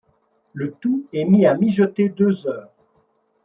Le 0.53 0.71
tout 0.79 1.05
est 1.13 1.25
mis 1.25 1.45
à 1.45 1.53
mijoter 1.53 2.09
deux 2.09 2.47
heures. 2.47 2.71